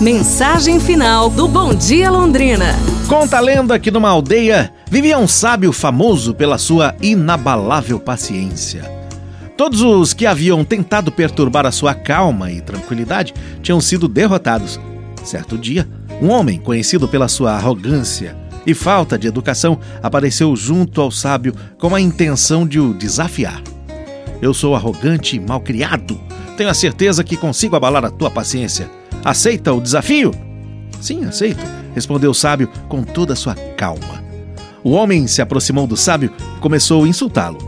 [0.00, 2.74] Mensagem final do Bom Dia Londrina.
[3.06, 8.90] Conta a lenda que numa aldeia vivia um sábio famoso pela sua inabalável paciência.
[9.58, 14.80] Todos os que haviam tentado perturbar a sua calma e tranquilidade tinham sido derrotados.
[15.22, 15.86] Certo dia,
[16.22, 18.34] um homem conhecido pela sua arrogância
[18.66, 23.62] e falta de educação apareceu junto ao sábio com a intenção de o desafiar.
[24.40, 26.18] Eu sou arrogante e malcriado.
[26.56, 28.99] Tenho a certeza que consigo abalar a tua paciência.
[29.24, 30.32] Aceita o desafio?
[31.00, 31.60] Sim, aceito,
[31.94, 34.22] respondeu o sábio com toda a sua calma.
[34.82, 37.58] O homem se aproximou do sábio e começou a insultá-lo.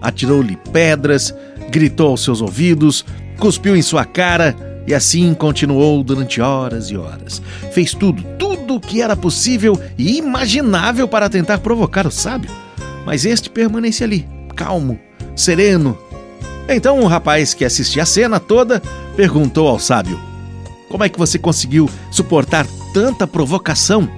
[0.00, 1.34] Atirou-lhe pedras,
[1.70, 3.04] gritou aos seus ouvidos,
[3.38, 4.56] cuspiu em sua cara
[4.86, 7.42] e assim continuou durante horas e horas.
[7.72, 12.50] Fez tudo, tudo o que era possível e imaginável para tentar provocar o sábio.
[13.04, 14.26] Mas este permanecia ali,
[14.56, 14.98] calmo,
[15.36, 15.98] sereno.
[16.68, 18.80] Então o rapaz que assistia a cena toda
[19.16, 20.18] perguntou ao sábio:
[20.94, 24.08] como é que você conseguiu suportar tanta provocação?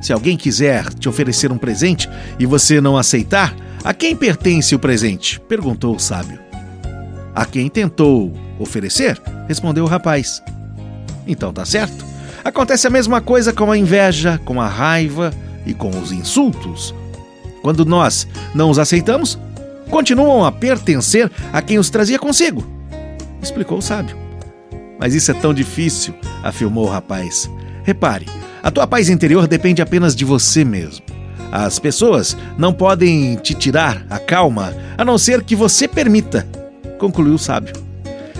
[0.00, 4.78] Se alguém quiser te oferecer um presente e você não aceitar, a quem pertence o
[4.78, 5.38] presente?
[5.38, 6.40] perguntou o sábio.
[7.34, 9.20] A quem tentou oferecer?
[9.46, 10.42] respondeu o rapaz.
[11.26, 12.06] Então tá certo.
[12.42, 15.30] Acontece a mesma coisa com a inveja, com a raiva
[15.66, 16.94] e com os insultos.
[17.60, 19.38] Quando nós não os aceitamos,
[19.90, 22.66] continuam a pertencer a quem os trazia consigo,
[23.42, 24.29] explicou o sábio.
[25.00, 27.50] Mas isso é tão difícil, afirmou o rapaz.
[27.82, 28.26] Repare,
[28.62, 31.02] a tua paz interior depende apenas de você mesmo.
[31.50, 36.46] As pessoas não podem te tirar a calma a não ser que você permita,
[36.98, 37.74] concluiu o sábio.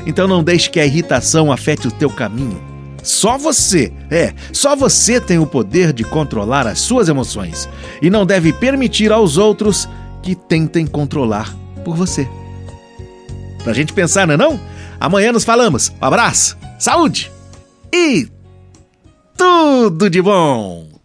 [0.07, 2.63] Então não deixe que a irritação afete o teu caminho.
[3.03, 7.69] Só você, é, só você tem o poder de controlar as suas emoções
[8.03, 9.89] e não deve permitir aos outros
[10.23, 12.29] que tentem controlar por você.
[13.65, 14.61] Pra gente pensar, não é não?
[15.01, 15.91] Amanhã nos falamos.
[16.01, 17.33] Um abraço, saúde
[17.93, 18.29] e
[19.37, 20.90] tudo de bom!